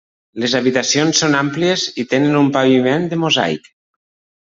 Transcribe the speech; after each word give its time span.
Les 0.43 0.55
habitacions 0.59 1.21
són 1.25 1.37
àmplies 1.43 1.85
i 2.05 2.09
tenen 2.15 2.41
el 2.43 2.51
paviment 2.59 3.11
de 3.15 3.25
mosaic. 3.27 3.75